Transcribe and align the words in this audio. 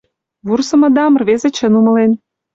—Вурсымыдам 0.47 1.13
рвезе 1.21 1.49
чын 1.57 1.73
умылен. 1.79 2.11